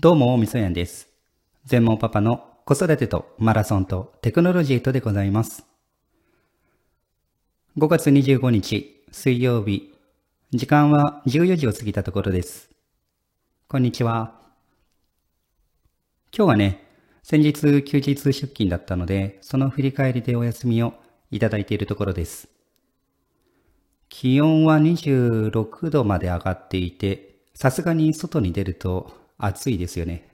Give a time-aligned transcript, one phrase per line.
[0.00, 1.08] どうも、みそやんです。
[1.64, 5.66] 全盲パパの子育てとマラソンとテクノロジーとでございます。
[7.76, 9.92] 5月25日、水曜日。
[10.52, 12.70] 時間は14時を過ぎたところです。
[13.66, 14.40] こんにちは。
[16.32, 16.84] 今日はね、
[17.24, 20.94] 先日休日出勤だったので、その振り返りでお休みを
[21.32, 22.48] いただいているところです。
[24.08, 30.28] 気温は26度まで上がっていて、さすがに外に出ると暑いですよね。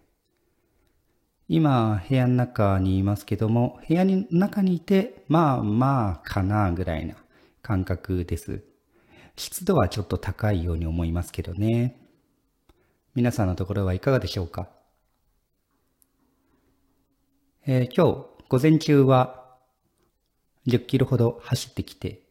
[1.47, 7.15] 今、部屋の中にいますけども、部屋の中にいて、まあまあかなぐらいな
[7.61, 8.65] 感覚です。
[9.37, 12.01] 湿度はちょっと高いように思いますけどね。
[13.15, 14.69] 皆さんのところはいかがでしょうか？
[17.67, 19.45] えー今日、午前中は
[20.67, 22.23] 10キロほど走ってきて、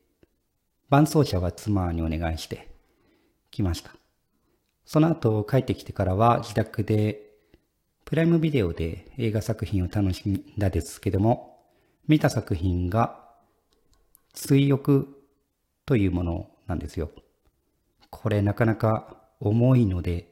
[0.89, 2.67] 伴走者は妻にお願いして
[3.51, 3.91] 来ました。
[4.85, 7.33] その後帰ってきてからは自宅で
[8.05, 11.63] プライムビデオで映画作品を楽しんだですけども、
[12.07, 13.19] 見た作品が
[14.33, 15.07] 追憶
[15.85, 17.11] というものなんですよ。
[18.09, 20.27] これなかなか重いので、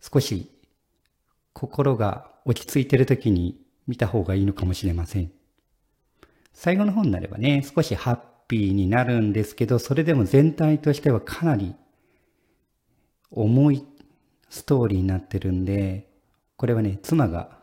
[0.00, 0.50] 少し
[1.52, 5.30] 心が落ち着いてる時に見た方がいいのかもしれません。
[6.54, 11.74] 最後の方になればね、少しハッピーになるんですけど、それでも全体としてはかなり
[13.32, 13.86] 重い
[14.48, 16.08] ストーリーになってるんで、
[16.56, 17.58] これはね、妻が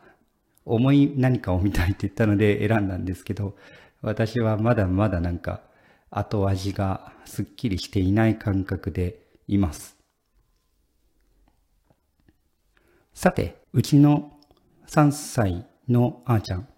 [0.64, 3.56] 重い何かを見たいって言ったので選んだんですけど、
[4.02, 5.62] 私はまだまだなんか
[6.10, 9.96] 後味がすっきりしていない感覚でいます。
[13.14, 14.32] さて、うちの
[14.88, 16.68] 3歳のあーちゃん、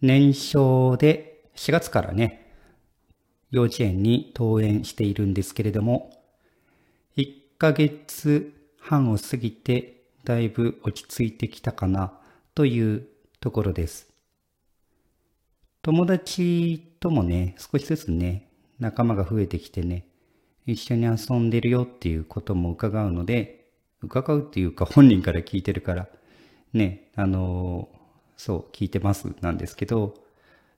[0.00, 2.52] 年少で4月からね、
[3.50, 6.15] 幼稚園に登園しているんですけれども、
[7.58, 12.12] ヶ月半を過ぎてだいぶ落ち着いてきたかな
[12.54, 13.06] という
[13.40, 14.08] ところです。
[15.80, 20.06] 友達ともね、少しずつね、仲間が増えてきてね、
[20.66, 23.70] 一緒に遊んでるよっていうことも伺うので、
[24.02, 26.08] 伺うっていうか本人から聞いてるから、
[26.74, 27.88] ね、あの
[28.36, 30.14] そう、聞いてますなんですけど、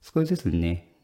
[0.01, 0.95] 少しずつね、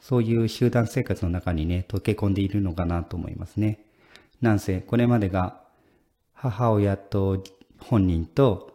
[0.00, 3.87] そういう集団生活の中にね、溶け込んでいるのかなと思いますね。
[4.40, 5.60] なんせ、これまでが
[6.32, 7.42] 母親と
[7.78, 8.72] 本人と、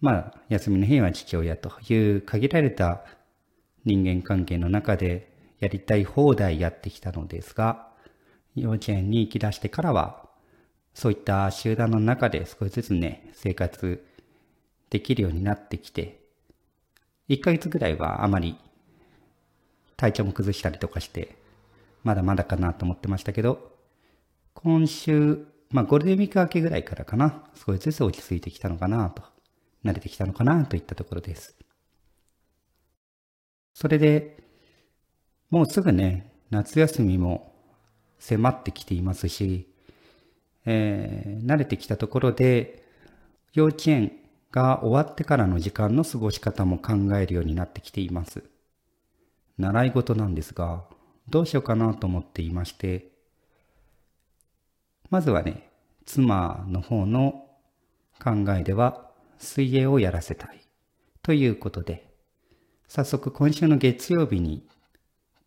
[0.00, 3.04] まあ、休みの日は父親という限られた
[3.84, 7.88] 人間関係の中でやりたい放題やってきたのですが、
[8.54, 10.28] 幼稚園に行き出してからは、
[10.94, 14.04] そういった集団の中で少しずつね、生活
[14.90, 16.20] できるようになってきて、
[17.28, 18.56] 1ヶ月ぐらいはあまり
[19.96, 21.36] 体調も崩したりとかして、
[22.04, 23.73] まだまだかなと思ってましたけど、
[24.54, 29.22] 今週、まあゴールデンウィーク明けぐらいからかな、少しずつ落ち着いてきたのかなと、
[29.84, 31.56] 慣れてきたのかなといったところです。
[33.74, 34.42] それで、
[35.50, 37.52] もうすぐね、夏休みも
[38.18, 39.68] 迫ってきていますし、
[40.64, 42.84] えー慣れてきたところで、
[43.52, 44.12] 幼稚園
[44.50, 48.44] が終わってからの時間の過ごし方も考えるようになってきています。
[49.58, 50.84] 習い事なんですが、
[51.28, 53.13] どうしようかなと思っていまして、
[55.10, 55.70] まずはね、
[56.06, 57.46] 妻の方の
[58.22, 60.60] 考えでは、水泳をやらせたい。
[61.22, 62.10] ということで、
[62.88, 64.66] 早速今週の月曜日に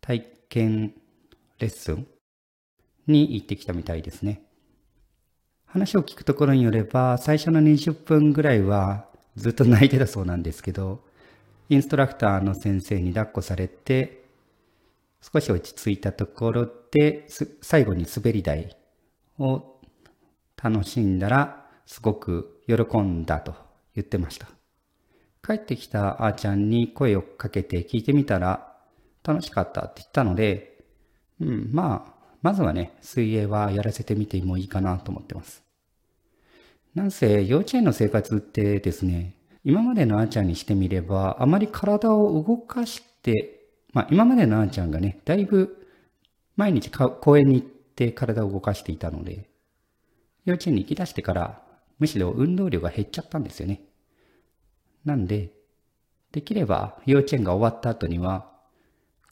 [0.00, 0.94] 体験
[1.58, 2.06] レッスン
[3.06, 4.42] に行ってきたみたいですね。
[5.66, 11.04] 話を聞くところによれば、最初の20分ぐらいはずっと泣いてたそうなんですけど、
[11.68, 14.24] インストラクターの先生に抱っこされて、
[15.20, 17.26] 少し落ち着いたところで、
[17.60, 18.76] 最後に滑り台
[19.38, 19.80] を
[20.62, 23.54] 楽しんだら、すごく喜んだと
[23.94, 24.48] 言ってました。
[25.42, 28.76] 帰ってきたあーちゃんに声をかけて聞いてみたら、
[29.24, 30.84] 楽しかったって言ったので、
[31.40, 35.62] うん、まあ、まずはね、水泳はやらせてみてもいいかなと思ってます。
[36.94, 39.34] なんせ、幼稚園の生活ってですね、
[39.64, 43.60] 今までのあーちゃんにしてみれば、あまり体を動かして、
[43.92, 45.86] まあ今までのあーちゃんがね、だいぶ
[46.56, 47.68] 毎日公園に行っ
[47.98, 49.50] て体を動かしていたので、
[50.44, 51.62] 幼稚園に行き出してから、
[51.98, 53.80] むしろ運動量が減っちゃったんですよね。
[55.04, 55.50] なんで、
[56.30, 58.52] できれば幼稚園が終わった後には、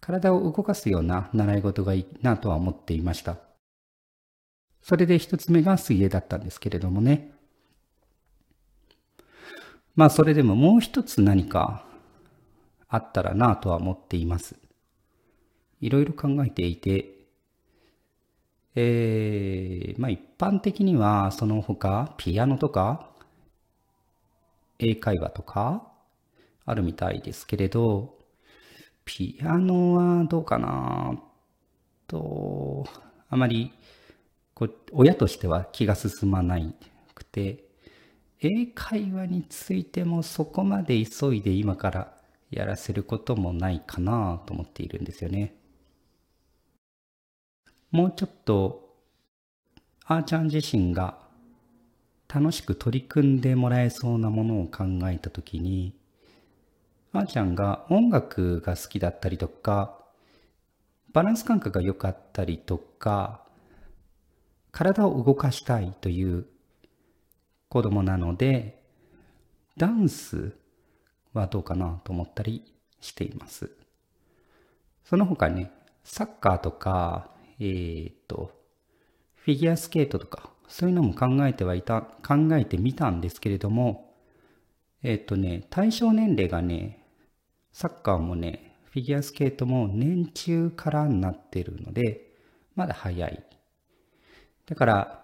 [0.01, 3.39] 体を動かすような習い事がいいなとは思っていました。
[4.83, 7.33] それで一つ目が水泳だったんですけれどもね。
[9.95, 11.87] まあそれでももう一つ何か
[12.89, 14.57] あったらなとは思っています。
[15.81, 17.16] いろいろ考えていて、
[18.77, 23.11] えー、まあ一般的にはその他ピアノとか
[24.79, 25.91] 英会話とか
[26.67, 28.19] あるみたいですけれど、
[29.05, 31.19] ピアノはどうかな
[32.07, 32.85] と、
[33.31, 33.73] あまり
[34.55, 36.75] こ親としては気が進まない
[37.15, 37.65] くて、
[38.41, 42.13] 英会話についてもそこまで急いで今から
[42.51, 45.55] やらせることもないかなと思っているんですよね。
[47.97, 48.95] もうちょっと、
[50.05, 51.17] あーちゃん自身が
[52.29, 55.95] 楽しく取り組んでもらえそうなものを考えたときに、
[57.15, 59.99] あーちゃんが音楽が好きだったりとか、
[61.15, 63.47] バランス感覚が良かったりとか、
[64.73, 66.45] 体を動かしたいという
[67.71, 68.83] 子供なので、
[69.79, 70.53] ダンス
[71.33, 72.63] はどうかなと思ったり
[73.01, 73.71] しています。
[75.03, 75.71] その他ね、
[76.05, 78.51] サッカーとか、えー、っと、
[79.35, 84.15] フィギュアスケートとか、そういうのも考えてはいた、考えてみたんですけれども、
[85.03, 87.05] えー、っとね、対象年齢がね、
[87.73, 92.33] サッカーもね、フィギュアスケートも年中からになってるので、
[92.75, 93.43] まだ早い。
[94.67, 95.23] だから、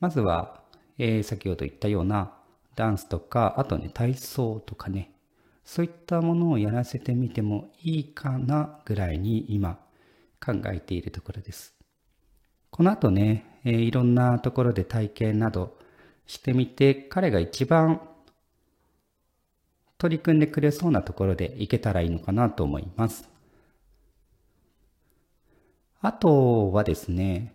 [0.00, 0.62] まずは、
[0.98, 2.32] えー、先ほど言ったような
[2.76, 5.12] ダンスとか、あとね、体操とかね、
[5.64, 9.78] そういったものをやらせてみてもいいかなぐらいに今
[10.44, 11.74] 考えているところです。
[12.70, 15.78] この後ね、えー、いろんなところで体験など
[16.26, 18.00] してみて、彼が一番
[19.96, 23.28] 取り組んでくれそうなところでいけたらいいのかなと思います。
[26.00, 27.54] あとはですね、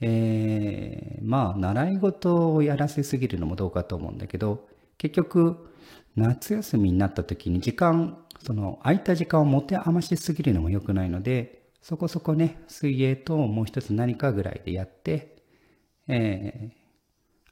[0.00, 4.68] えー、まあ、習い事をやらせすぎるのもどうかと思うんだけど、
[4.98, 5.72] 結局、
[6.14, 15.36] 夏休みになった時に時間、その空いた時間を持て余しすぎるのも良くないので、そこそこね、水泳ともう一つ何かぐらいでやって、
[16.08, 16.72] え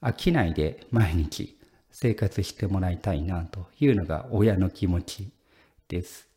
[0.03, 1.59] ー、飽きないで毎日
[1.91, 5.33] 生活してもらいたいなというのが親の気持ち
[5.89, 6.29] です。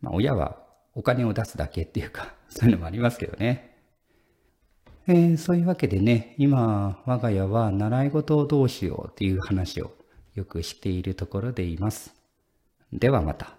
[0.00, 0.58] まあ、親は
[0.94, 3.76] お金を出すだけっていうか、 そういうのもありますけどね。
[5.06, 9.94] えー、そういうわけでね、今、我が家は習い事をどうしようっていう話を
[10.34, 12.23] よくしているところでいます。
[12.94, 13.52] ではまた。